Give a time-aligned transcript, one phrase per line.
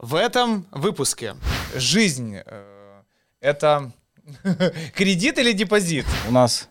[0.00, 1.34] В этом выпуске
[1.76, 3.02] жизнь э,
[3.42, 3.92] это
[4.94, 6.06] кредит или депозит?
[6.26, 6.68] У нас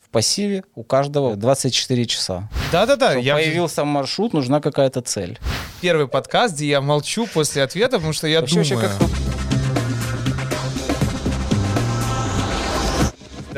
[0.00, 2.48] в пассиве у каждого 24 часа.
[2.70, 3.14] Да-да-да.
[3.14, 5.40] Я появился маршрут, нужна какая-то цель.
[5.80, 8.90] первый подкаст, где я молчу после ответа, потому что я Вообще, вообще, думаю.
[8.96, 9.08] как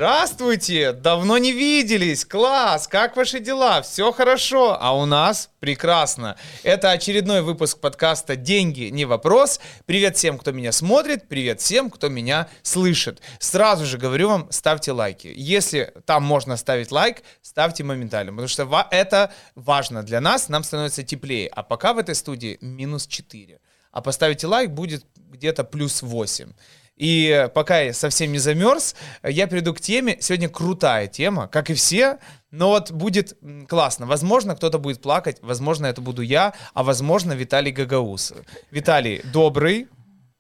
[0.01, 0.93] Здравствуйте!
[0.93, 2.25] Давно не виделись!
[2.25, 2.89] Класс!
[2.89, 3.83] Как ваши дела?
[3.83, 4.79] Все хорошо?
[4.81, 6.39] А у нас прекрасно.
[6.63, 9.61] Это очередной выпуск подкаста «Деньги не вопрос».
[9.85, 13.21] Привет всем, кто меня смотрит, привет всем, кто меня слышит.
[13.41, 15.31] Сразу же говорю вам, ставьте лайки.
[15.37, 21.03] Если там можно ставить лайк, ставьте моментально, потому что это важно для нас, нам становится
[21.03, 21.49] теплее.
[21.49, 23.61] А пока в этой студии минус 4.
[23.93, 26.53] А поставите лайк, будет где-то плюс 8.
[27.01, 30.19] И пока я совсем не замерз, я перейду к теме.
[30.21, 32.19] Сегодня крутая тема, как и все,
[32.51, 34.05] но вот будет классно.
[34.05, 38.35] Возможно, кто-то будет плакать, возможно, это буду я, а возможно, Виталий Гагаус.
[38.71, 39.89] Виталий добрый.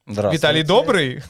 [0.07, 1.23] Виталий добрый.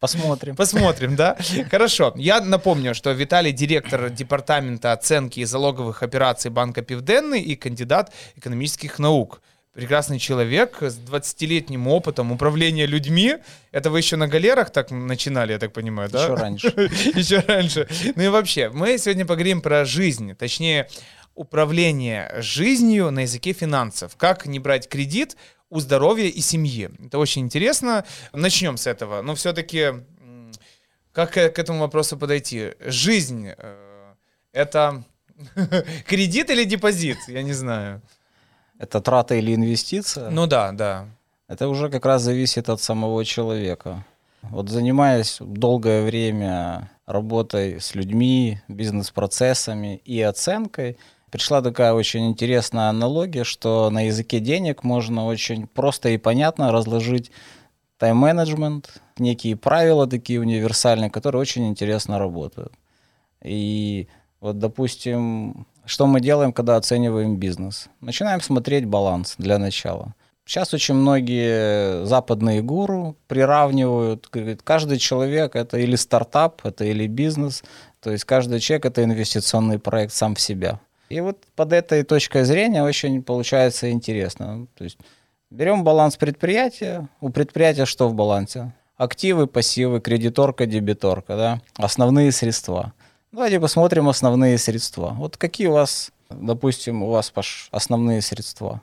[0.00, 0.56] Посмотрим.
[0.56, 1.38] Посмотрим, да?
[1.70, 2.12] Хорошо.
[2.16, 8.98] Я напомню, что Виталий директор департамента оценки и залоговых операций Банка Пивденный и кандидат экономических
[8.98, 9.40] наук.
[9.74, 13.38] Прекрасный человек с 20-летним опытом управления людьми.
[13.72, 16.22] Это вы еще на галерах так начинали, я так понимаю, да?
[16.22, 16.68] Еще раньше.
[17.14, 17.88] Еще раньше.
[18.14, 20.88] Ну и вообще, мы сегодня поговорим про жизнь, точнее,
[21.34, 24.14] управление жизнью на языке финансов.
[24.16, 25.36] Как не брать кредит
[25.70, 26.88] у здоровья и семьи.
[27.04, 28.04] Это очень интересно.
[28.32, 29.22] Начнем с этого.
[29.22, 29.86] Но все-таки,
[31.10, 32.74] как к этому вопросу подойти?
[32.78, 34.14] Жизнь э,—
[34.52, 35.02] это
[36.06, 37.18] кредит или депозит?
[37.26, 38.02] Я не знаю.
[38.78, 40.30] Это трата или инвестиция?
[40.30, 41.06] Ну да, да.
[41.48, 44.04] Это уже как раз зависит от самого человека.
[44.42, 50.98] Вот занимаясь долгое время работой с людьми, бизнес-процессами и оценкой,
[51.30, 57.30] пришла такая очень интересная аналогия, что на языке денег можно очень просто и понятно разложить
[57.98, 62.72] тайм-менеджмент, некие правила такие универсальные, которые очень интересно работают.
[63.42, 64.08] И
[64.40, 67.88] вот, допустим, что мы делаем, когда оцениваем бизнес?
[68.00, 70.14] Начинаем смотреть баланс для начала.
[70.46, 77.64] Сейчас очень многие западные гуру приравнивают, говорят, каждый человек это или стартап, это или бизнес,
[78.00, 80.80] то есть каждый человек это инвестиционный проект сам в себя.
[81.08, 84.66] И вот под этой точкой зрения очень получается интересно.
[84.76, 84.98] То есть
[85.50, 88.72] берем баланс предприятия, у предприятия что в балансе?
[88.96, 91.60] Активы, пассивы, кредиторка, дебиторка, да?
[91.76, 92.92] основные средства.
[93.34, 95.08] Давайте посмотрим основные средства.
[95.18, 98.80] Вот какие у вас, допустим, у вас, Паш, основные средства?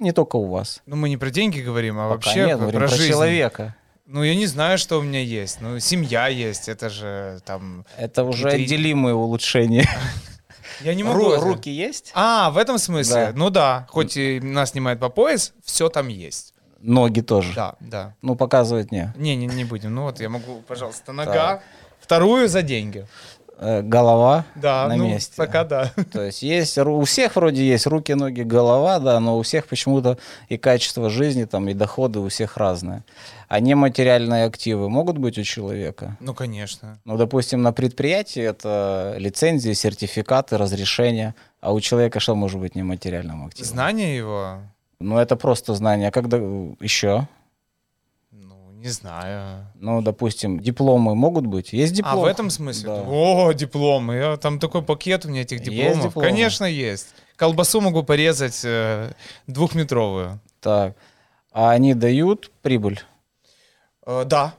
[0.00, 0.82] Не только у вас.
[0.86, 3.12] Ну мы не про деньги говорим, а Пока вообще нет, про, про жизнь.
[3.12, 3.76] человека.
[4.04, 5.60] Ну я не знаю, что у меня есть.
[5.60, 7.84] Ну семья есть, это же там...
[7.96, 9.88] Это уже Какие-то- отделимые улучшения.
[10.80, 11.20] Я не могу...
[11.20, 12.10] Ру- руки есть?
[12.12, 13.26] А, в этом смысле?
[13.26, 13.32] Да.
[13.36, 16.54] Ну да, хоть и нас снимает по пояс, все там есть.
[16.80, 17.54] Ноги тоже.
[17.54, 18.16] Да, да.
[18.20, 19.14] Ну, показывать не.
[19.16, 19.94] Не, не, не будем.
[19.94, 21.62] Ну вот я могу, пожалуйста, нога.
[22.00, 23.06] Вторую за деньги.
[23.58, 25.32] Э, Голова Да, на ну, месте.
[25.36, 25.90] пока да.
[26.12, 30.18] То есть есть, у всех вроде есть руки, ноги, голова, да, но у всех почему-то
[30.48, 33.02] и качество жизни, там, и доходы у всех разные.
[33.48, 36.16] А нематериальные активы могут быть у человека?
[36.20, 36.98] Ну, конечно.
[37.04, 43.46] Ну, допустим, на предприятии это лицензии, сертификаты, разрешения, а у человека что может быть нематериальным
[43.46, 43.68] активом?
[43.68, 44.58] Знание его,
[45.00, 46.08] Ну, это просто знание.
[46.08, 46.36] А когда
[46.80, 47.26] еще?
[48.86, 49.66] Не знаю.
[49.74, 51.72] Ну, допустим, дипломы могут быть?
[51.72, 52.22] Есть А дипломы?
[52.22, 52.86] в этом смысле?
[52.88, 53.02] Да.
[53.06, 54.14] О, дипломы.
[54.14, 56.04] Я, там такой пакет у меня этих Есть дипломов.
[56.08, 56.28] дипломы?
[56.28, 57.08] Конечно, есть.
[57.36, 59.12] Колбасу могу порезать э,
[59.48, 60.38] двухметровую.
[60.60, 60.94] Так.
[61.52, 63.00] А они дают прибыль?
[64.06, 64.54] Э, да.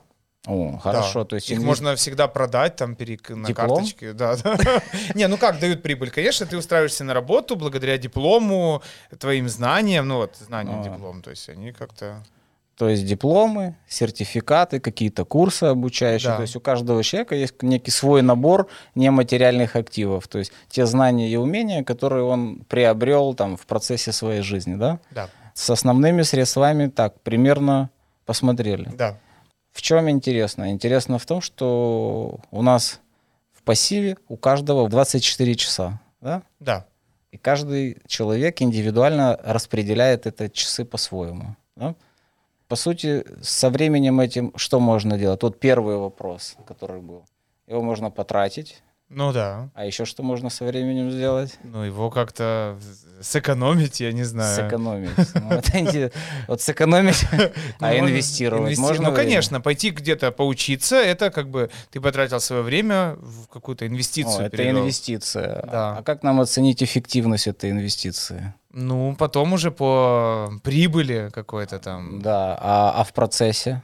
[0.46, 1.20] О, хорошо.
[1.24, 1.30] Да.
[1.30, 3.30] То есть их инвес- можно всегда продать там перек...
[3.30, 3.68] на Диплом?
[3.68, 4.12] карточке.
[4.12, 4.56] Да, да.
[5.14, 6.10] Не, ну как дают прибыль?
[6.10, 8.82] Конечно, ты устраиваешься на работу благодаря диплому,
[9.18, 10.84] твоим знаниям, ну вот знаниям А.
[10.84, 12.22] диплом, то есть они как-то.
[12.78, 16.30] То есть дипломы, сертификаты, какие-то курсы обучающие.
[16.30, 16.36] Да.
[16.36, 20.28] То есть у каждого человека есть некий свой набор нематериальных активов.
[20.28, 25.00] То есть те знания и умения, которые он приобрел там в процессе своей жизни, да?
[25.10, 27.90] Да, С основными средствами так примерно
[28.24, 28.88] посмотрели.
[28.96, 29.18] да.
[29.72, 30.70] В чем интересно?
[30.72, 33.00] Интересно в том, что у нас
[33.52, 36.42] в пассиве у каждого 24 часа, да?
[36.60, 36.86] Да.
[37.32, 41.56] И каждый человек индивидуально распределяет это часы по-своему.
[41.76, 41.94] да?
[42.68, 45.42] По сути, со временем этим что можно делать?
[45.42, 47.24] Вот первый вопрос, который был.
[47.66, 49.70] Его можно потратить, Ну да.
[49.74, 51.58] А еще что можно со временем сделать?
[51.64, 52.78] Ну его как-то
[53.22, 54.54] сэкономить, я не знаю.
[54.54, 55.10] Сэкономить.
[55.34, 55.60] Ну,
[56.46, 57.24] Вот сэкономить,
[57.80, 59.10] а Ну, инвестировать инвести- можно?
[59.10, 64.46] Ну, конечно, пойти где-то поучиться, это как бы ты потратил свое время в какую-то инвестицию.
[64.46, 65.62] это инвестиция.
[65.66, 65.96] Да.
[65.98, 68.52] А как нам оценить эффективность этой инвестиции?
[68.70, 72.20] Ну, потом уже по прибыли какой-то там.
[72.20, 73.82] Да, а, а в процессе?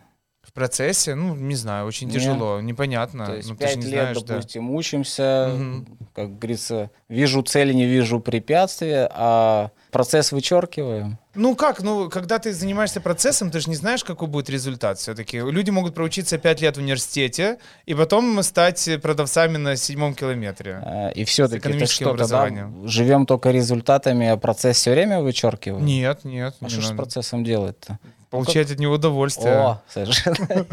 [0.54, 2.14] Процессе, ну, не знаю, очень Не.
[2.14, 3.26] тяжело, непонятно.
[3.26, 4.34] То есть ну, пять не лет, знаешь, да.
[4.36, 5.98] допустим, учимся, Мгм.
[6.14, 11.18] как говорится, вижу цели, не вижу препятствия, а процесс вычеркиваем.
[11.34, 15.38] Ну как, ну, когда ты занимаешься процессом, ты же не знаешь, какой будет результат все-таки.
[15.38, 20.80] Люди могут проучиться 5 лет в университете и потом стать продавцами на седьмом километре.
[20.84, 22.48] А, И все-таки это что, тогда
[22.84, 25.84] живем только результатами, а процесс все время вычеркиваем?
[25.84, 26.54] Нет, нет.
[26.60, 27.02] А не что ж с надо.
[27.02, 27.98] процессом делать-то?
[28.34, 29.54] Получать от него удовольствие.
[29.54, 30.66] О, совершенно.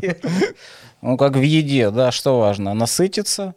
[1.02, 2.74] Ну, как в еде, да, что важно?
[2.74, 3.56] Насытиться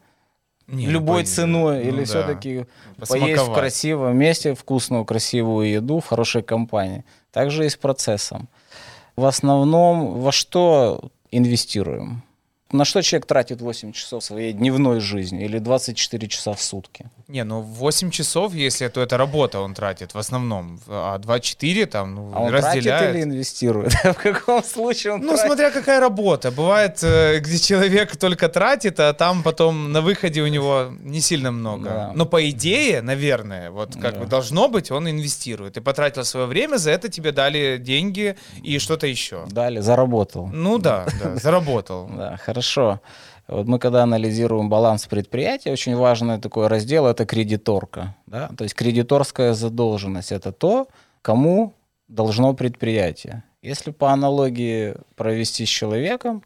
[0.67, 2.67] Не, любой по- ценой ну или да, все-таки
[3.06, 7.05] поесть в красивом месте вкусную, красивую еду в хорошей компании.
[7.33, 8.49] Также и с процессом.
[9.17, 12.23] В основном во что инвестируем?
[12.75, 17.09] На что человек тратит 8 часов своей дневной жизни или 24 часа в сутки?
[17.29, 22.15] Не, ну 8 часов, если то это работа он тратит в основном, а 2-4 там,
[22.17, 23.15] ну, А он тратит разделяет.
[23.15, 23.93] или инвестирует?
[24.05, 25.47] В каком случае он Ну, тратит?
[25.47, 26.50] смотря какая работа.
[26.50, 31.53] Бывает, э, где человек только тратит, а там потом на выходе у него не сильно
[31.53, 31.85] много.
[31.88, 32.12] Да.
[32.17, 34.19] Но по идее, наверное, вот как Да.
[34.20, 35.75] бы должно быть, он инвестирует.
[35.75, 38.35] Ты потратил свое время, за это тебе дали деньги
[38.65, 39.44] и что-то еще.
[39.49, 40.49] Дали, заработал.
[40.49, 42.11] Ну да, да, заработал.
[42.25, 42.64] Да, хорошо.
[43.47, 48.17] Вот мы когда анализируем баланс предприятия, очень важный такой раздел– это кредиторка.
[48.27, 48.49] Да?
[48.57, 50.89] То есть кредиторская задолженность– это то,
[51.21, 51.75] кому
[52.09, 53.43] должно предприятие.
[53.61, 56.43] Если по аналогии провести с человеком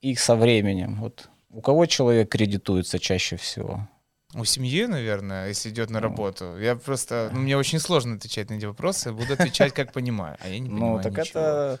[0.00, 3.88] и со временем, вот у кого человек кредитуется чаще всего?
[4.34, 5.94] У семьи, наверное, если идет Ну.
[5.94, 6.56] на работу.
[6.58, 9.12] Я просто, ну, мне очень сложно отвечать на эти вопросы.
[9.12, 10.38] Буду отвечать, как понимаю.
[10.40, 11.40] А я не понимаю Ну, так ничего.
[11.40, 11.80] это...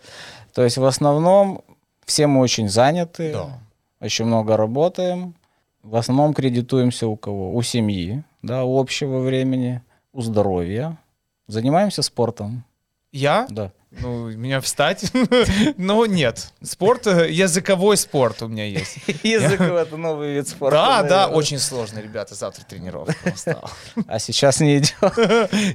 [0.52, 1.62] То есть в основном
[2.04, 3.58] все мы очень заняты, Да.
[4.02, 5.34] Очень много работаем.
[5.82, 7.54] В основном кредитуемся у кого?
[7.54, 9.80] У семьи, да, у общего времени,
[10.12, 10.98] у здоровья.
[11.46, 12.64] Занимаемся спортом,
[13.12, 13.46] Я?
[13.50, 13.72] да.
[14.00, 15.12] Ну, меня встать?
[15.76, 16.52] Ну, нет.
[16.62, 18.96] Спорт, э, языковой спорт у меня есть.
[19.22, 20.76] Языковый это новый вид спорта.
[20.76, 23.14] Да, да, очень сложно, ребята, завтра тренировка.
[24.06, 24.94] А сейчас не идет.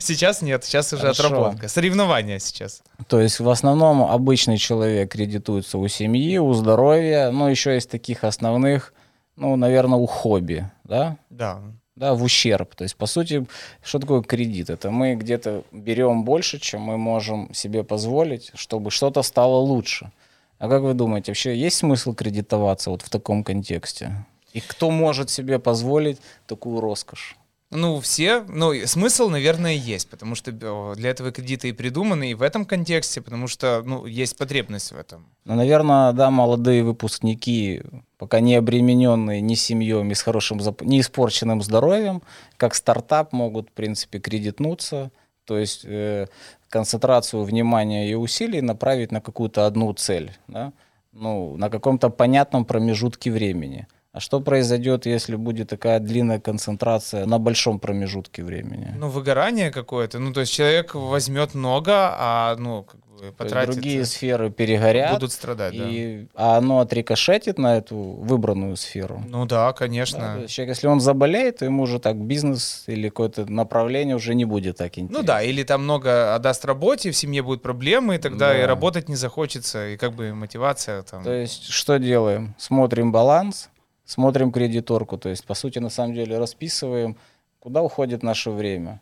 [0.01, 1.67] Сейчас нет, сейчас уже отработка.
[1.67, 2.81] Соревнования сейчас.
[3.07, 8.23] То есть в основном обычный человек кредитуется у семьи, у здоровья, но еще из таких
[8.23, 8.93] основных,
[9.35, 11.17] ну, наверное, у хобби, да?
[11.29, 11.61] Да.
[11.97, 12.75] Да, в ущерб.
[12.75, 13.45] То есть, по сути,
[13.83, 14.69] что такое кредит?
[14.69, 20.11] Это мы где-то берем больше, чем мы можем себе позволить, чтобы что-то стало лучше.
[20.59, 24.25] А как вы думаете, вообще есть смысл кредитоваться вот в таком контексте?
[24.53, 27.35] И кто может себе позволить такую роскошь?
[27.69, 32.33] Ну, все, ну, смысл, наверное, есть, потому что э, для этого кредиты и придуманы, и
[32.33, 35.25] в этом контексте, потому что, ну, есть потребность в этом.
[35.43, 37.83] Ну, наверное, да, молодые выпускники,
[38.17, 42.21] пока не обремененные ни семьей, ни с хорошим, не испорченным здоровьем,
[42.55, 45.11] как стартап могут, в принципе, кредитнуться,
[45.43, 46.27] то есть э,
[46.69, 50.71] концентрацию внимания и усилий направить на какую-то одну цель, да?
[51.11, 53.87] ну, на каком-то понятном промежутке времени.
[54.17, 58.91] А что произойдет, если будет такая длинная концентрация на большом промежутке времени?
[58.97, 64.01] Ну, выгорание какое-то, ну, то есть человек возьмет много, а, ну, как бы потратит, другие
[64.01, 65.87] э, сферы перегорят, будут страдать, да.
[65.87, 69.21] и, а оно отрикошетит на эту выбранную сферу.
[69.27, 70.39] Ну да, Да, конечно.
[70.41, 74.45] есть человек, если он заболеет, то ему уже так бизнес или какое-то направление уже не
[74.45, 75.19] будет так интересно.
[75.21, 78.67] Ну да, или там много отдаст работе, в семье будут проблемы, и тогда и Да.
[78.67, 81.23] работать не захочется, и как бы мотивация там.
[81.23, 82.55] То есть что делаем?
[82.57, 83.69] Смотрим баланс,
[84.07, 87.15] смотрим кредиторку, то есть по сути на самом деле расписываем,
[87.59, 89.01] куда уходит наше время.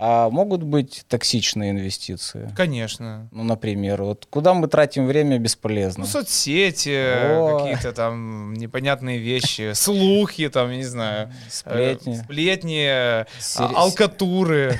[0.00, 2.48] А могут быть токсичные инвестиции?
[2.56, 3.28] Конечно.
[3.32, 6.04] Ну, например, вот куда мы тратим время бесполезно?
[6.04, 7.58] Ну, соцсети, О.
[7.58, 12.14] какие-то там непонятные вещи, слухи, там, я не знаю, э, Сплетни.
[12.14, 14.78] сплетни, э, Сери- алкатуры.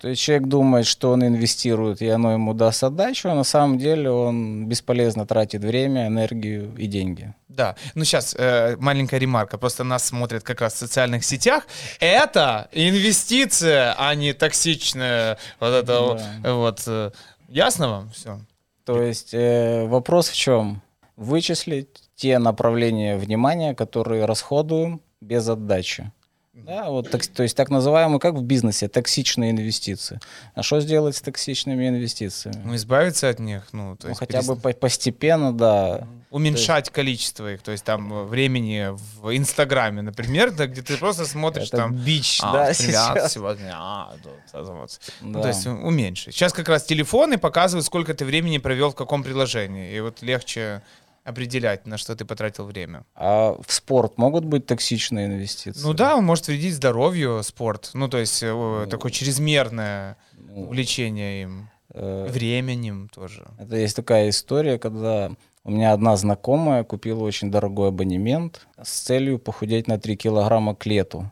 [0.00, 3.76] То есть человек думает, что он инвестирует, и оно ему даст отдачу, а на самом
[3.76, 7.34] деле он бесполезно тратит время, энергию и деньги.
[7.50, 8.34] Да, ну сейчас
[8.78, 11.66] маленькая ремарка, просто нас смотрят как раз в социальных сетях.
[11.98, 16.54] Это инвестиция, а не токсичная вот это Да.
[16.54, 16.82] вот.
[16.86, 17.10] э,
[17.48, 18.10] Ясно вам?
[18.10, 18.40] Все.
[18.84, 20.80] То есть э, вопрос в чем?
[21.16, 26.12] Вычислить те направления внимания, которые расходуем без отдачи.
[26.52, 30.18] Да, вот, так, то есть так называемые, как в бизнесе, токсичные инвестиции.
[30.54, 32.60] А что сделать с токсичными инвестициями?
[32.64, 36.08] Ну, избавиться от них, ну, то Ну, есть хотя перес- бы по- постепенно, да.
[36.30, 38.88] уменьшать количество их, то есть там э, времени
[39.20, 41.94] в Инстаграме, например, да, где ты просто смотришь Это там...
[41.94, 43.32] бич, а, да, сейчас.
[43.32, 45.00] сегодня, а, вот, это вот.
[45.20, 45.42] Ну, Да.
[45.42, 46.34] то есть уменьшить.
[46.34, 50.82] Сейчас как раз телефоны показывают, сколько ты времени провел в каком приложении, и вот легче
[51.24, 53.04] определять, на что ты потратил время.
[53.14, 55.80] А в спорт могут быть токсичные инвестиции?
[55.82, 60.62] Ну да, он может вредить здоровью спорт, ну то есть э, о, такое чрезмерное Ну,
[60.62, 63.46] увлечение им, э, временем тоже.
[63.58, 65.30] Это есть такая история, когда
[65.62, 70.86] у меня одна знакомая купила очень дорогой абонемент с целью похудеть на 3 килограмма к
[70.86, 71.30] лету.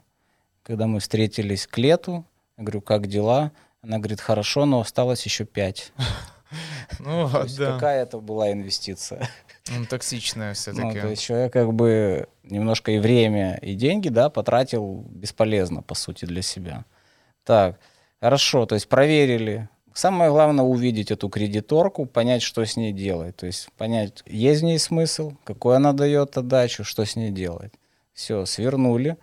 [0.63, 2.27] Когда мы встретились к лету,
[2.59, 3.53] я говорю, как дела?
[3.81, 5.93] Она говорит, хорошо, но осталось еще 5.
[6.99, 7.75] Ну То есть да.
[7.75, 9.29] какая это была инвестиция?
[9.71, 11.01] Ну, токсичная Ну, все-таки.
[11.01, 16.25] то есть человек как бы немножко и время, и деньги, да, потратил бесполезно, по сути,
[16.25, 16.85] для себя.
[17.45, 17.79] Так,
[18.21, 19.69] хорошо, то есть проверили.
[19.95, 23.37] Самое главное увидеть эту кредиторку, понять, что с ней делать.
[23.37, 27.73] То есть понять, есть в ней смысл, какой она дает отдачу, что с ней делать.
[28.13, 29.17] Все, свернули.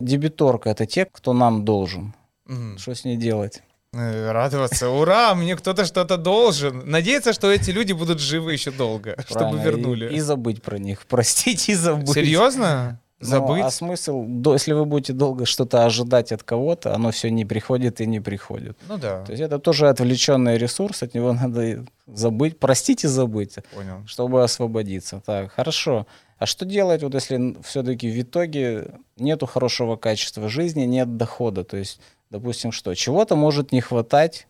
[0.00, 2.14] Дебиторка— это те, кто нам должен.
[2.46, 2.78] Мгм.
[2.78, 3.62] Что с ней делать?
[3.98, 4.88] Э, Радоваться.
[4.90, 6.82] Ура, мне кто-то что-то должен.
[6.88, 10.14] Надеяться, что эти люди будут живы еще долго, чтобы Правильно, и- вернули.
[10.14, 11.06] И, забыть про них.
[11.08, 12.10] Простить и забыть.
[12.12, 13.00] Серьезно?
[13.18, 13.62] Ну, Забыть?
[13.64, 18.02] а смысл, до- если вы будете долго что-то ожидать от кого-то, оно все не приходит
[18.02, 18.76] и не приходит.
[18.88, 23.08] Ну да, То есть это тоже отвлеченный ресурс, от него надо и забыть, простить и
[23.08, 24.02] забыть, понял.
[24.06, 25.22] чтобы освободиться.
[25.24, 26.06] Так, хорошо.
[26.38, 31.64] А что делать, вот если все-таки в итоге нету хорошего качества жизни, нет дохода?
[31.64, 32.00] То есть,
[32.30, 32.94] допустим, что?
[32.94, 34.46] Чего-то может не хватать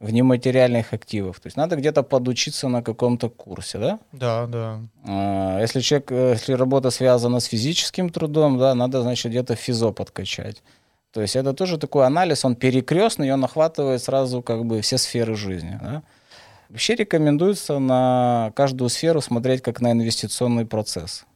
[0.00, 1.40] в нематериальных активах.
[1.40, 3.98] То есть надо где-то подучиться на каком-то курсе, да?
[4.12, 4.80] Да, да.
[5.06, 9.92] А, Если человек, э, если работа связана с физическим трудом, да, надо, значит, где-то физо
[9.92, 10.62] подкачать.
[11.12, 15.34] То есть это тоже такой анализ, он перекрестный, он охватывает сразу как бы все сферы
[15.34, 15.78] жизни.
[15.82, 16.02] да.
[16.70, 21.26] Вообще рекомендуется на каждую сферу смотреть как на инвестиционный процесс.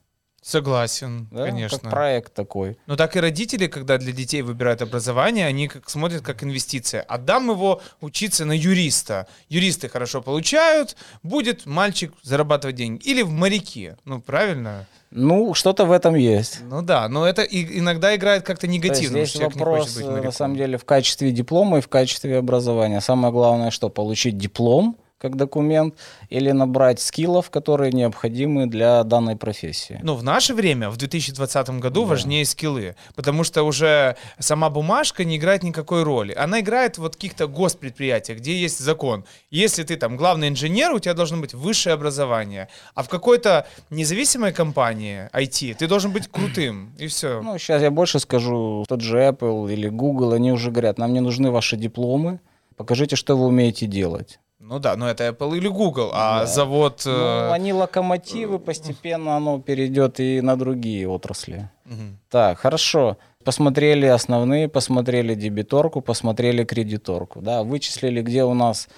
[0.44, 1.78] Согласен, да, конечно.
[1.78, 2.76] Как проект такой.
[2.86, 7.00] Но так и родители, когда для детей выбирают образование, они как смотрят как инвестиция.
[7.00, 9.26] Отдам его учиться на юриста.
[9.48, 13.02] Юристы хорошо получают, будет мальчик зарабатывать деньги.
[13.08, 13.94] Или в моряки.
[14.04, 14.86] Ну, правильно?
[15.10, 16.60] Ну, что-то в этом есть.
[16.68, 19.80] Ну да, но это и- иногда играет как-то То есть негативно, что человек не вопрос,
[19.94, 23.00] хочет быть э, на самом деле, в качестве диплома и в качестве образования.
[23.00, 25.94] Самое главное, что получить диплом как документ
[26.28, 29.98] или набрать скиллов, которые необходимы для данной профессии.
[30.02, 32.08] Но в наше время, в 2020 году, Да.
[32.10, 36.34] важнее скиллы, потому что уже сама бумажка не играет никакой роли.
[36.34, 39.24] Она играет вот в каких-то госпредприятиях, где есть закон.
[39.50, 42.68] Если ты там главный инженер, у тебя должно быть высшее образование.
[42.94, 47.40] А в какой-то независимой компании IT ты должен быть крутым, и все.
[47.40, 51.20] Ну, сейчас я больше скажу, тот же Apple или Google, они уже говорят, нам не
[51.20, 52.40] нужны ваши дипломы,
[52.76, 54.38] покажите, что вы умеете делать.
[54.58, 56.46] Ну да, но это Apple или Google, а Да.
[56.46, 57.02] завод...
[57.04, 61.68] Ну, э, они локомотивы, постепенно оно перейдет и на другие отрасли.
[61.84, 62.18] мгм.
[62.30, 63.18] Так, хорошо.
[63.44, 67.42] Посмотрели основные, посмотрели дебиторку, посмотрели кредиторку.
[67.42, 68.88] Да, вычислили, где у нас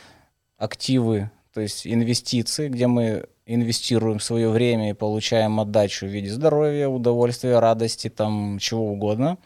[0.57, 6.89] активы, то есть инвестиции, где мы инвестируем свое время и получаем отдачу в виде здоровья,
[6.89, 9.39] удовольствия, радости, там чего угодно.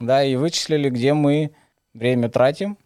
[0.00, 1.50] Да, и вычислили, где мы
[1.94, 2.78] время тратим,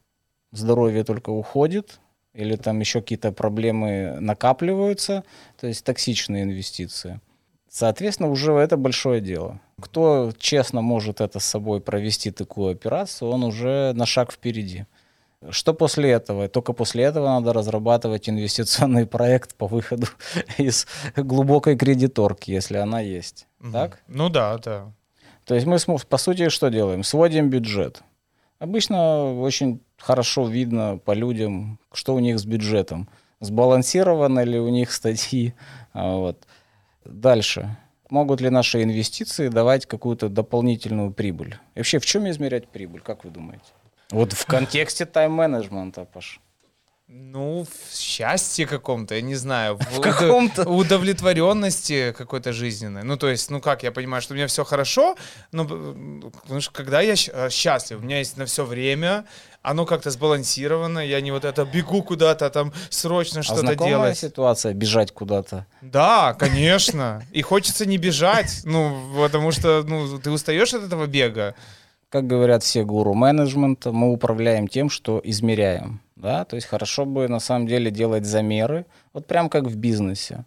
[0.50, 2.00] здоровье только уходит,
[2.34, 5.24] или там еще какие-то проблемы накапливаются,
[5.60, 7.20] то есть токсичные инвестиции.
[7.68, 9.60] Соответственно, уже это большое дело.
[9.80, 14.84] Кто честно может это с собой провести такую операцию, он уже на шаг впереди.
[15.50, 16.48] Что после этого?
[16.48, 20.06] Только после этого надо разрабатывать инвестиционный проект по выходу
[20.58, 20.86] из
[21.16, 23.46] глубокой кредиторки, если она есть.
[23.58, 23.72] Мгм.
[23.72, 24.02] Так?
[24.06, 24.92] Ну да, да.
[25.44, 27.02] То есть мы, по сути, что делаем?
[27.02, 28.02] Сводим бюджет.
[28.58, 33.08] Обычно очень хорошо видно по людям, что у них с бюджетом.
[33.40, 35.54] Сбалансированы ли у них статьи.
[35.92, 36.46] А, Вот.
[37.04, 37.76] Дальше.
[38.10, 41.56] Могут ли наши инвестиции давать какую-то дополнительную прибыль?
[41.74, 43.64] И вообще, в чем измерять прибыль, как вы думаете?
[44.10, 46.40] Вот в контексте тайм-менеджмента, Паш.
[47.14, 49.76] Ну, в счастье каком-то, я не знаю.
[49.76, 50.62] В, удо- каком-то.
[50.68, 53.02] удовлетворенности какой-то жизненной.
[53.02, 55.16] Ну, то есть, ну как, я понимаю, что у меня все хорошо,
[55.52, 59.24] но потому что когда я э, счастлив, у меня есть на все время,
[59.60, 64.18] оно как-то сбалансировано, я не вот это бегу куда-то там срочно А что-то знакомая делать.
[64.18, 65.66] ситуация бежать куда-то?
[65.82, 67.22] Да, конечно.
[67.32, 71.54] И хочется не бежать, ну, потому что ну, ты устаешь от этого бега.
[72.12, 76.02] Как говорят все гуру менеджмента, мы управляем тем, что измеряем.
[76.14, 76.44] Да?
[76.44, 80.44] То есть хорошо бы на самом деле делать замеры, вот прям как в бизнесе.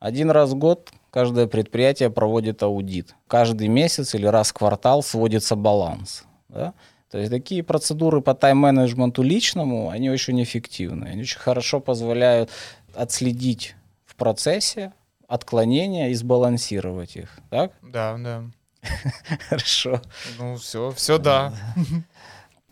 [0.00, 3.14] Один раз в год каждое предприятие проводит аудит.
[3.28, 6.24] Каждый месяц или раз в квартал сводится баланс.
[6.48, 6.74] Да?
[7.12, 11.04] То есть такие процедуры по тайм-менеджменту личному, они очень эффективны.
[11.04, 12.50] Они очень хорошо позволяют
[12.94, 14.92] отследить в процессе
[15.28, 17.38] отклонения и сбалансировать их.
[17.48, 17.70] Так?
[17.80, 18.42] Да, да.
[19.48, 20.00] Хорошо.
[20.38, 21.52] Ну, все, все да.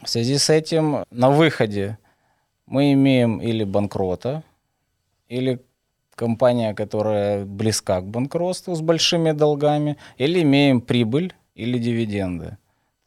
[0.03, 1.99] В связи с этим на выходе
[2.67, 4.43] мы имеем или банкрота,
[5.29, 5.61] или
[6.15, 12.59] компания, которая близка к банкротству с большими долгами, или имеем прибыль или дивиденды.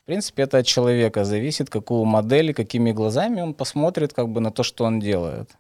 [0.03, 4.39] В принципе, это от человека зависит, какую модель и какими глазами он посмотрит как бы
[4.39, 5.51] на то, что он делает.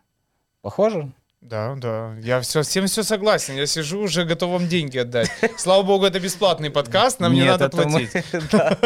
[0.61, 1.11] Похоже?
[1.49, 2.13] Да, да.
[2.21, 3.55] Я все, всем все согласен.
[3.55, 5.31] Я сижу, уже готов вам деньги отдать.
[5.57, 8.25] Слава богу, это бесплатный подкаст, нам не Нет, надо это мы- платить.
[8.51, 8.77] да.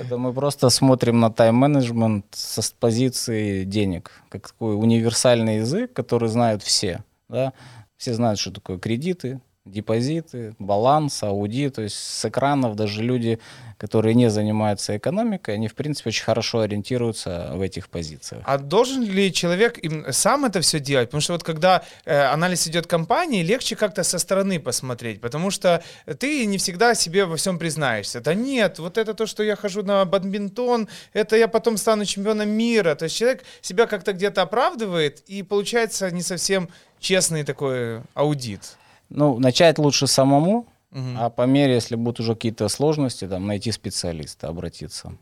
[0.00, 6.30] Это мы просто смотрим на тайм-менеджмент со с позиции денег, как такой универсальный язык, который
[6.30, 7.04] знают все.
[7.28, 7.52] Да?
[7.98, 11.74] Все знают, что такое кредиты, депозиты, баланс, аудит.
[11.74, 13.38] То есть с экранов даже люди,
[13.78, 18.42] которые не занимаются экономикой, они, в принципе, очень хорошо ориентируются в этих позициях.
[18.44, 21.08] А должен ли человек им сам это все делать?
[21.08, 25.82] Потому что вот когда э, анализ идет компании, легче как-то со стороны посмотреть, потому что
[26.18, 28.20] ты не всегда себе во всем признаешься.
[28.20, 32.48] Да нет, вот это то, что я хожу на бадминтон, это я потом стану чемпионом
[32.48, 32.94] мира.
[32.94, 38.76] То есть человек себя как-то где-то оправдывает, и получается не совсем честный такой аудит.
[39.10, 41.16] Ну, начать лучше самому, Мгм.
[41.18, 45.12] а по мере, если будут уже какие-то сложности, там, найти специалиста, обратиться.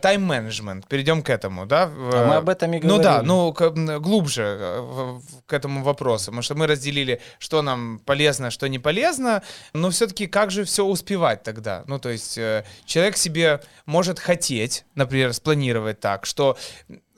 [0.00, 1.84] Тайм-менеджмент, перейдем к этому, да?
[1.84, 3.26] А мы об этом и Ну да, говорили.
[3.28, 8.50] ну к- м, глубже э, к этому вопросу, потому что мы разделили, что нам полезно,
[8.50, 11.84] что не полезно, но все-таки как же все успевать тогда?
[11.86, 16.58] Ну то есть э, человек себе может хотеть, например, спланировать так, что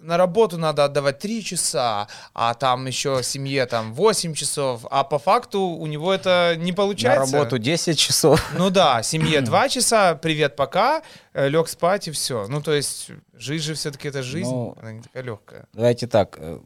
[0.07, 5.19] на работу надо отдавать 3 часа, а там еще семье там 8 часов, а по
[5.19, 7.33] факту у него это не получается.
[7.33, 8.41] На работу 10 часов.
[8.57, 11.03] Ну да, семье 2 часа, привет, пока,
[11.35, 12.47] лег спать и все.
[12.49, 15.67] Ну то есть жизнь же все-таки это жизнь, Ну, она не такая легкая.
[15.73, 16.61] Давайте так, э,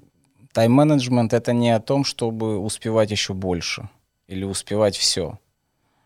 [0.52, 3.88] тайм-менеджмент это не о том, чтобы успевать еще больше
[4.26, 5.38] или успевать все.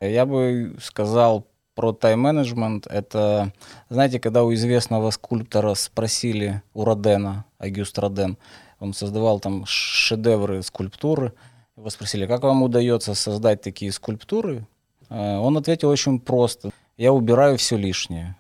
[0.01, 3.53] Я бы сказал про тайм-менеджмент, это,
[3.89, 8.39] знаете, когда у известного скульптора спросили, у Родена, Агюст Роден,
[8.79, 11.33] он создавал там шедевры скульптуры,
[11.77, 14.67] его спросили, как вам удается создать такие скульптуры?
[15.11, 18.37] Э, Он ответил очень просто, я убираю все лишнее.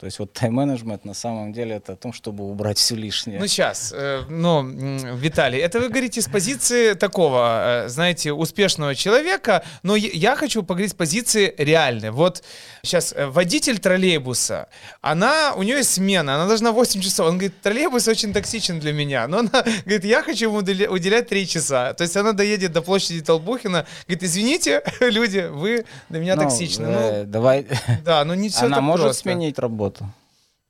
[0.00, 3.38] То есть вот тайм-менеджмент на самом деле это о том, чтобы убрать все лишнее.
[3.38, 3.94] Ну сейчас,
[4.30, 10.36] ну, м, Виталий, это вы говорите с позиции такого, э, знаете, успешного человека, но я-
[10.36, 12.12] хочу поговорить с позиции реальной.
[12.12, 12.42] Вот
[12.82, 14.68] сейчас водитель троллейбуса,
[15.02, 17.26] она, у нее есть смена, она должна 8 часов.
[17.28, 19.50] Он говорит, троллейбус очень токсичен для меня, но она
[19.84, 21.92] говорит, я хочу ему уделя- уделять 3 часа.
[21.92, 26.86] То есть она доедет до площади Толбухина, говорит, извините, люди, вы для меня Ну, токсичны.
[26.88, 29.22] э, давай, Ну, да, ну не все она так может просто.
[29.22, 29.89] сменить работу.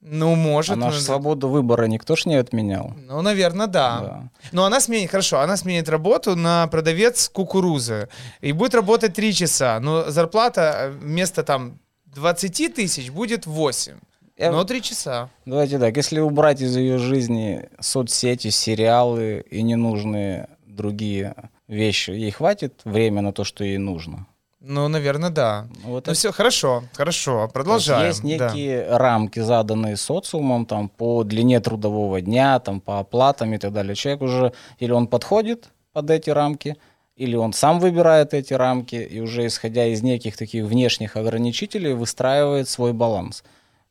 [0.01, 0.73] Ну, может.
[0.73, 2.95] Она ну, же свободу выбора никто ж не отменял.
[3.07, 4.01] Ну, наверное, да.
[4.01, 4.31] Да.
[4.53, 8.09] Но она сменит, хорошо, она сменит работу на продавец кукурузы
[8.41, 13.99] и будет работать 3 часа, но зарплата э, вместо там 20 тысяч будет 8.
[14.39, 15.29] Я- Но 3 часа.
[15.45, 21.35] Давайте так, если убрать из ее жизни соцсети, сериалы и ненужные другие
[21.69, 24.27] вещи, ей хватит время на то, что ей нужно.
[24.63, 25.67] Ну, наверное, да.
[25.83, 28.07] Ну, вот Ну это- все, хорошо, хорошо, есть продолжаем.
[28.09, 28.51] Есть да.
[28.51, 33.95] некие рамки, заданные социумом там, по длине трудового дня, там, по оплатам и так далее.
[33.95, 36.77] Человек уже или он подходит под эти рамки,
[37.17, 42.69] или он сам выбирает эти рамки и уже исходя из неких таких внешних ограничителей выстраивает
[42.69, 43.43] свой баланс.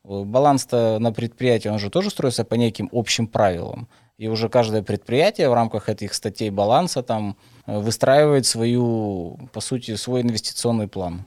[0.04, 3.88] Э, Баланс-то на предприятии, он же тоже строится по неким общим правилам.
[4.20, 7.38] И уже каждое предприятие в рамках этих статей баланса там
[7.80, 11.26] выстраивает свою, по сути, свой инвестиционный план.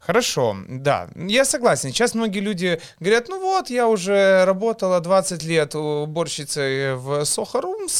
[0.00, 1.90] Хорошо, да, я согласен.
[1.90, 7.24] Сейчас многие люди говорят, ну вот, я уже работала 20 лет уборщицей в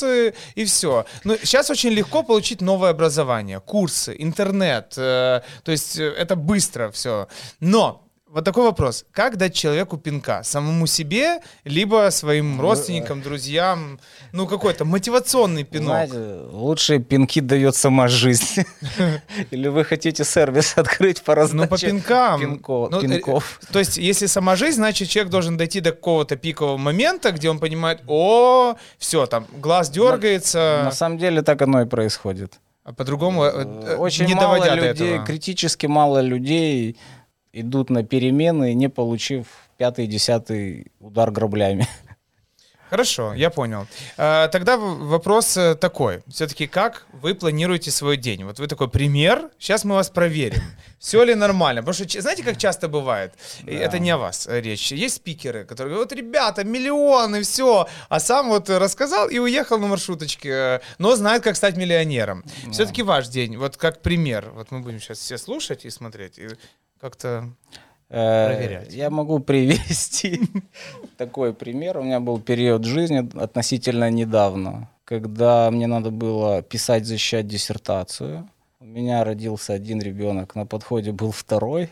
[0.03, 1.05] и- и все.
[1.25, 6.91] Но сейчас очень легко получить новое образование, курсы, интернет, э, то есть э, это быстро
[6.91, 7.29] все.
[7.61, 9.05] Но вот такой вопрос.
[9.13, 10.43] Как дать человеку пинка?
[10.45, 13.99] Самому себе, либо своим родственникам, друзьям?
[14.33, 16.09] Ну, какой-то мотивационный пинок.
[16.09, 18.63] Знаете, лучшие пинки дает сама жизнь.
[19.51, 22.41] Или вы хотите сервис открыть по Ну, раздаче по пинкам.
[22.41, 23.61] пинко- Ну, э, пинков?
[23.73, 27.59] То есть, если сама жизнь, значит, человек должен дойти до какого-то пикового момента, где он
[27.59, 32.61] понимает, о, все, там, глаз дергается, На самом деле так оно и происходит.
[32.85, 35.27] а по-другому, э, э, Очень не мало доводя до людей, этого.
[35.27, 36.97] критически мало людей
[37.53, 41.87] идут на перемены, не получив пятый, десятый удар граблями.
[42.91, 43.87] Хорошо, я понял.
[44.17, 46.23] А, Тогда вопрос э, такой.
[46.27, 48.43] Все-таки как вы планируете свой день?
[48.45, 50.61] Вот вы такой пример, сейчас мы вас проверим.
[50.99, 51.83] Все ли нормально?
[51.83, 53.33] Потому что, знаете, как часто бывает?
[53.65, 54.91] И Это не о вас речь.
[54.91, 57.87] Есть спикеры, которые говорят, вот, ребята, миллионы, все.
[58.09, 62.43] А сам вот рассказал и уехал на маршруточке, э, но знает, как стать миллионером.
[62.73, 64.51] Все-таки ваш день, вот как пример.
[64.53, 66.41] Вот мы будем сейчас все слушать и смотреть.
[67.01, 67.51] Как-то...
[68.11, 68.93] Э, Проверять.
[68.93, 70.41] Я могу привести
[71.17, 71.99] такой пример.
[71.99, 78.49] У меня был период жизни относительно недавно, когда мне надо было писать, защищать диссертацию.
[78.81, 81.91] У меня родился один ребенок, на подходе был второй.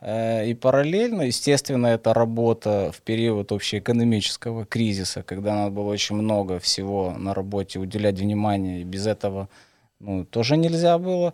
[0.00, 6.58] Э, И параллельно, естественно, это работа в период общеэкономического кризиса, когда надо было очень много
[6.58, 9.48] всего на работе уделять внимание, и без этого
[10.00, 11.32] ну, тоже нельзя было.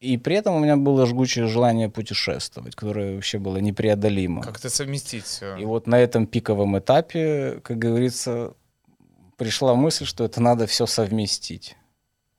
[0.00, 4.42] И при этом у меня было жгучее желание путешествовать, которое вообще было непреодолимо.
[4.42, 5.56] Как это совместить все?
[5.56, 8.54] И вот на этом пиковом этапе, как говорится,
[9.36, 11.76] пришла мысль, что это надо все совместить.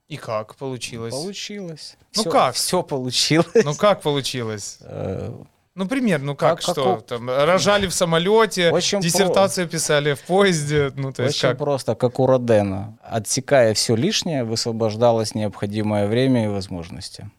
[0.07, 1.13] И как получилось?
[1.13, 1.97] Получилось.
[2.15, 2.55] Ну Всё- как?
[2.55, 3.63] Все получилось.
[3.63, 4.79] Ну как получилось?
[4.81, 5.31] Э,
[5.73, 6.73] Ну, пример, ну как, Как- что?
[6.73, 11.57] каков- Там, рожали в самолете, Очень диссертацию писали в поезде, ну то есть Очень как?
[11.59, 12.97] просто, как у Родена.
[13.03, 17.29] Отсекая все лишнее, высвобождалось необходимое время и возможности.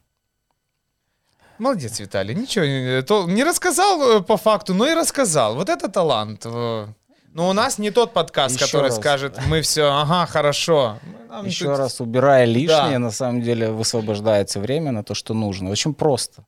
[1.63, 5.55] Молодец, Виталий, ничего, не- то, не рассказал э, по факту, но и рассказал.
[5.55, 6.43] Вот это талант.
[6.45, 6.87] э.
[7.35, 8.97] Но у нас не тот подкаст, Еще который раз.
[8.97, 10.99] скажет, мы все, ага, хорошо.
[11.31, 12.99] Нам Еще тут- раз, убирая лишнее, Да.
[12.99, 15.71] на самом деле высвобождается время на то, что нужно.
[15.71, 16.45] Очень просто.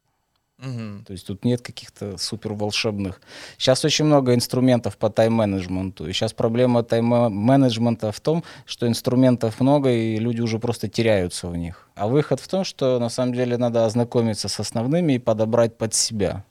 [0.58, 1.04] Мгм.
[1.04, 3.20] То есть тут нет каких-то супер волшебных.
[3.58, 6.08] Сейчас очень много инструментов по тайм-менеджменту.
[6.08, 11.56] И сейчас проблема тайм-менеджмента в том, что инструментов много, и люди уже просто теряются в
[11.56, 11.88] них.
[11.96, 15.92] А выход в том, что на самом деле надо ознакомиться с основными и подобрать под
[15.92, 16.44] себя,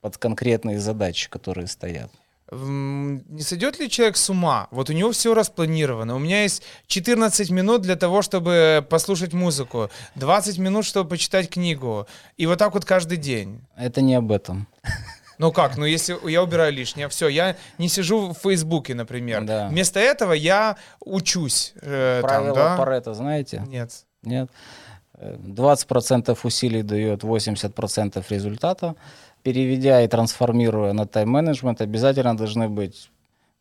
[0.00, 2.10] под конкретные задачи, которые стоят.
[2.52, 4.68] Не сойдет ли человек с ума?
[4.70, 6.14] Вот у него все распланировано.
[6.14, 12.06] У меня есть 14 минут для того, чтобы послушать музыку, 20 минут, чтобы почитать книгу.
[12.36, 13.60] И вот так вот каждый день.
[13.76, 14.66] Это не об этом.
[15.38, 19.42] Ну как, ну если я убираю лишнее, все, я не сижу в Фейсбуке, например.
[19.42, 19.68] Да.
[19.68, 21.72] Вместо этого я учусь.
[21.80, 22.76] э, там, Правило да?
[22.76, 23.64] Паретта знаете?
[23.66, 24.04] Нет.
[24.22, 24.48] Нет.
[25.14, 28.94] Э, 20% усилий дает 80% результата.
[29.42, 33.10] Переведя и трансформируя на тайм-менеджмент, обязательно должны быть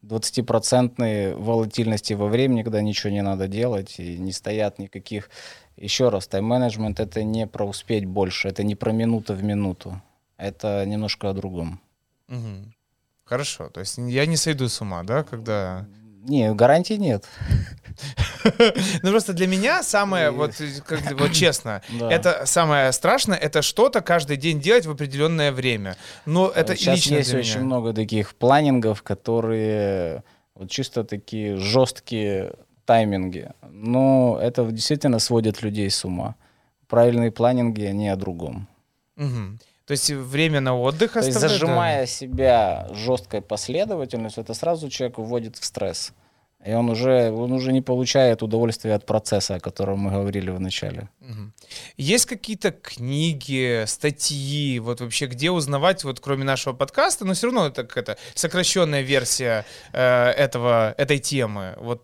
[0.04, 5.30] 20% волатильности во времени, когда ничего не надо делать и не стоят никаких...
[5.78, 10.02] Еще раз, тайм-менеджмент— это не про успеть больше, это не про минуту в минуту.
[10.38, 11.80] Это немножко о другом.
[12.28, 12.76] Мгм.
[13.24, 15.88] Хорошо, то есть я не сойду с ума, да, когда...
[16.28, 17.26] Не, гарантий нет.
[19.04, 22.10] Ну просто для меня самое, вот, э, как вот честно, Да.
[22.12, 25.96] это самое страшное, это что-то каждый день делать в определенное время.
[26.26, 27.66] Но это Сейчас лично есть очень меня.
[27.66, 30.24] много таких планингов, которые
[30.56, 32.54] вот чисто такие жесткие
[32.86, 33.50] тайминги.
[33.70, 36.36] Но это действительно сводит людей с ума.
[36.88, 38.68] Правильные планинги, они о другом.
[39.16, 39.60] Мгм.
[39.86, 41.66] То есть время на отдых То есть оставлять, да?
[41.66, 46.14] зажимая себя жесткой последовательностью, это сразу человек вводит в стресс.
[46.64, 50.60] И он уже, он уже не получает удовольствия от процесса, о котором мы говорили в
[50.60, 51.10] начале.
[51.98, 57.68] Есть какие-то книги, статьи, вот вообще где узнавать, вот кроме нашего подкаста, но все равно
[57.68, 61.76] это какая-то сокращенная версия э, этого, этой темы.
[61.80, 62.04] Вот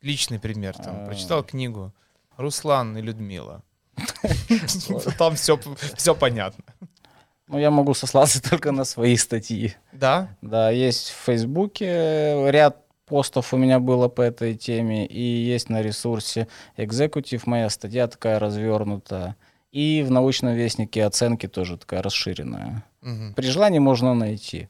[0.00, 1.06] личный пример, там, А.
[1.06, 1.92] прочитал книгу
[2.38, 3.62] Руслан и Людмила.
[5.18, 5.60] Там все,
[5.96, 6.64] все понятно.
[7.50, 9.74] Ну, я могу сослаться только на свои статьи.
[9.92, 10.28] Да?
[10.40, 15.82] Да, есть в Фейсбуке ряд постов у меня было по этой теме, и есть на
[15.82, 19.34] ресурсе Executive моя статья такая развернутая,
[19.72, 22.84] и в научном вестнике оценки тоже такая расширенная.
[23.02, 23.34] Мгм.
[23.34, 24.68] При желании можно найти.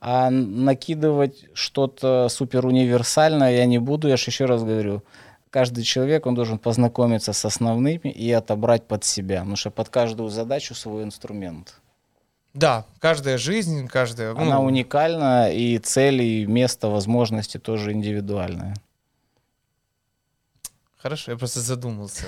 [0.00, 5.02] А накидывать что-то супер универсальное я не буду, я же еще раз говорю,
[5.50, 10.28] каждый человек, он должен познакомиться с основными и отобрать под себя, потому что под каждую
[10.28, 11.80] задачу свой инструмент.
[12.58, 14.34] Да, каждая жизнь, каждая...
[14.34, 18.74] ну, Она уникальна, и цели, и место, возможности тоже индивидуальные.
[20.96, 22.24] Хорошо, я просто задумался.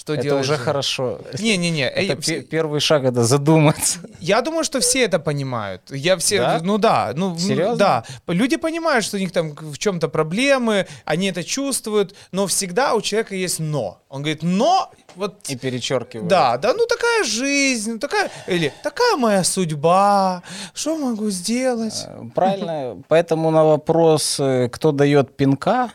[0.00, 0.62] Что это делать уже же?
[0.62, 1.20] хорошо.
[1.38, 3.98] Не-не-не, э, Это пе- первый шаг это задуматься.
[4.18, 5.82] Я думаю, что все это понимают.
[5.90, 6.60] Я все, Да?
[6.62, 7.76] ну да, ну м, Серьезно?
[7.76, 8.04] да.
[8.26, 13.02] Люди понимают, что у них там в чем-то проблемы, они это чувствуют, но всегда у
[13.02, 14.00] человека есть но.
[14.08, 16.28] Он говорит, но вот И перечеркиваю.
[16.28, 22.04] да, да, ну такая жизнь, ну такая или такая моя судьба, что могу сделать?
[22.06, 23.02] Э, Правильно.
[23.08, 25.90] Поэтому на вопрос, э, кто дает пинка,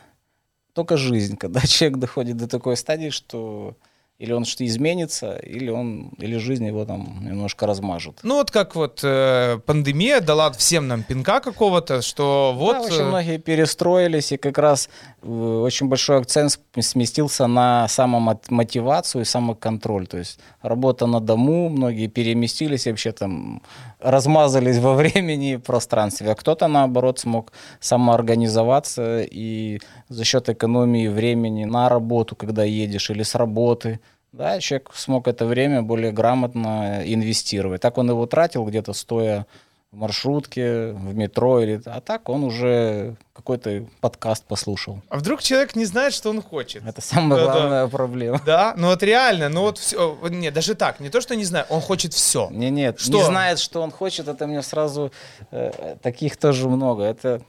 [0.74, 1.38] только жизнь.
[1.38, 3.76] Когда человек доходит до такой стадии, что
[4.18, 8.20] Или он что изменится, или он, или жизнь его там немножко размажет.
[8.24, 12.78] Ну вот как вот э, пандемия дала всем нам пинка какого-то, что вот...
[12.78, 14.90] Да, очень э, многие перестроились, и как раз
[15.22, 20.08] э, очень большой акцент сместился на самомотивацию и самоконтроль.
[20.08, 23.62] То есть работа на дому, многие переместились вообще там
[24.00, 27.52] размазались во времени и пространстве, а кто-то, наоборот, смог
[27.82, 34.00] самоорганизоваться и за счет экономии времени на работу, когда едешь, или с работы,
[34.36, 37.82] да, человек смог это время более грамотно инвестировать.
[37.82, 39.46] Так он его тратил где-то стоя
[39.92, 45.02] в маршрутке, в метро, или, а так он уже какой-то подкаст послушал.
[45.10, 46.86] А вдруг человек не знает, что он хочет?
[46.86, 47.88] Это самая да, главная да.
[47.88, 48.42] проблема.
[48.46, 51.68] Да, ну вот реально, ну вот все, нет, даже так, не то, что не знает,
[51.70, 52.50] он хочет все.
[52.52, 53.14] Не, нет, что?
[53.14, 55.14] не знает, что он хочет, это мне сразу,
[55.52, 57.04] э, таких тоже много.
[57.04, 57.42] Это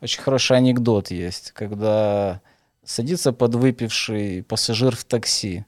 [0.00, 2.40] очень хороший анекдот есть, когда
[2.84, 5.64] садится подвыпивший пассажир в такси,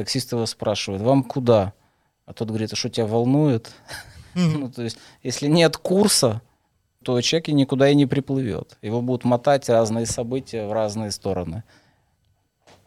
[0.00, 1.74] таксист его спрашивает, вам куда?
[2.26, 3.70] А тот говорит, а что тебя волнует?
[4.34, 6.40] Ну, то есть, если нет курса,
[7.02, 8.78] то человек и никуда и не приплывет.
[8.82, 11.64] Его будут мотать разные события в разные стороны.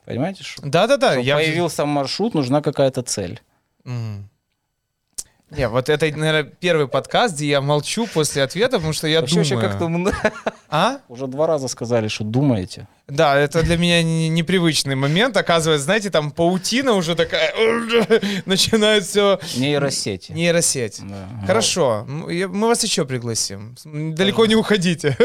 [0.06, 0.44] Понимаете?
[0.44, 0.66] Что?
[0.66, 1.16] Да-да-да.
[1.16, 1.36] Я...
[1.36, 3.42] появился маршрут, нужна какая-то цель.
[3.84, 9.44] Не, вот это, наверное, первый подкаст, где я молчу после ответа, потому что я Вообще
[9.44, 9.70] думаю.
[9.70, 10.34] как-то...
[10.70, 11.00] А?
[11.10, 12.88] Уже два раза сказали, что думаете.
[13.08, 15.36] Да, это для меня непривычный момент.
[15.36, 17.54] Оказывается, знаете, там паутина уже такая,
[18.46, 19.42] начинает все...
[19.56, 20.32] Нейросети.
[20.32, 21.02] Нейросеть.
[21.04, 21.28] Да.
[21.46, 23.76] Хорошо, мы вас еще пригласим.
[23.84, 25.18] Далеко не уходите.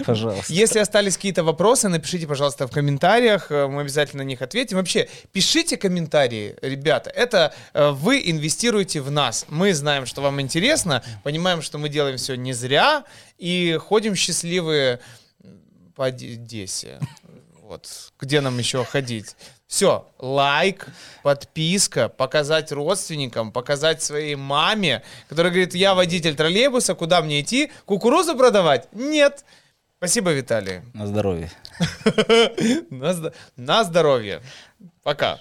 [0.06, 0.52] Пожалуйста.
[0.52, 3.50] Если остались какие-то вопросы, напишите, пожалуйста, в комментариях.
[3.50, 4.76] Э, мы обязательно на них ответим.
[4.76, 7.10] Вообще, пишите комментарии, ребята.
[7.10, 9.46] Это э, вы инвестируете в нас.
[9.48, 13.04] Мы знаем, что вам интересно, понимаем, что мы делаем все не зря
[13.36, 15.00] и ходим счастливые
[15.96, 17.00] по Одессе.
[17.62, 18.12] Вот.
[18.20, 19.34] Где нам еще ходить?
[19.66, 20.86] Все, лайк,
[21.24, 27.72] подписка, показать родственникам, показать своей маме, которая говорит, я водитель троллейбуса, куда мне идти?
[27.84, 28.86] Кукурузу продавать?
[28.92, 29.44] Нет.
[29.96, 30.82] Спасибо, Виталий.
[30.94, 31.50] На здоровье.
[33.56, 34.42] На здоровье.
[35.02, 35.40] Пока.